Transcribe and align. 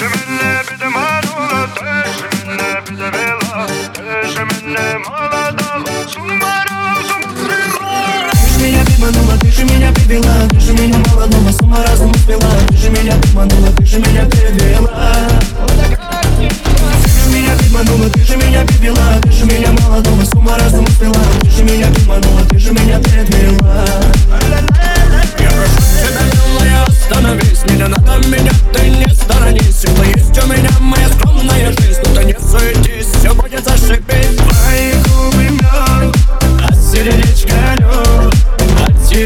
Теж 0.00 0.08
мене 0.08 0.62
підманула, 0.68 1.68
теж 1.74 2.46
мене 2.46 2.82
підвела, 2.86 3.66
теж 3.92 4.36
мене 4.36 4.98
мала 5.08 5.52
дала, 5.52 6.08
сума 6.08 6.64
разом 6.70 7.22
крила. 7.36 8.30
Ты 8.32 8.48
же 8.48 8.64
меня 8.64 8.82
обманула, 8.82 9.38
ты 9.38 9.50
же 9.52 9.64
меня 9.64 9.92
прибила, 9.92 10.48
ты 10.50 10.60
же 10.60 10.72
меня 10.72 10.98
мало 11.06 11.26
дома, 11.26 11.52
сумма 11.52 11.76
ума 11.76 11.86
разум 11.86 12.14
свела, 12.14 12.50
ты 12.68 12.76
же 12.76 12.90
меня 12.90 13.12
обманула, 13.12 13.72
ты 13.76 13.84
же 13.84 13.98
меня 13.98 14.24
перебила. 14.24 14.69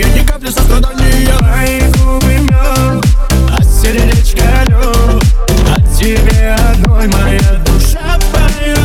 сожаления, 0.00 0.20
ни 0.20 0.26
капли 0.26 0.50
сострадания. 0.50 1.38
Мои 1.40 1.80
губы 1.92 2.38
мёд, 2.50 3.04
а 3.50 3.62
сердечко 3.62 4.44
лед 4.68 5.24
От 5.68 5.96
тебе 5.96 6.56
одной 6.70 7.08
моя 7.08 7.60
душа 7.64 8.18
поет 8.32 8.78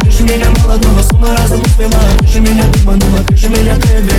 Ты 0.00 0.10
же 0.10 0.22
меня 0.24 0.50
молодого 0.62 1.02
с 1.02 1.12
ума 1.12 1.36
разом 1.36 1.60
успела 1.60 1.92
Ты 2.32 2.40
меня 2.40 2.64
обманула, 2.64 3.22
ты 3.28 3.36
же 3.36 3.48
меня 3.48 3.76
ты 3.76 4.17